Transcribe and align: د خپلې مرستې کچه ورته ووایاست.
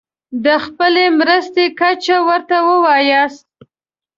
د 0.45 0.47
خپلې 0.65 1.05
مرستې 1.19 1.65
کچه 1.79 2.17
ورته 2.29 2.57
ووایاست. 2.67 3.45